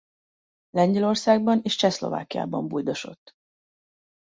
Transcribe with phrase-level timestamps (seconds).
[0.69, 3.35] Lengyelországban és Csehszlovákiában bujdosott.